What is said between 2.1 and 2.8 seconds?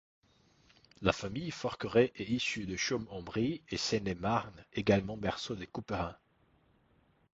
est issue de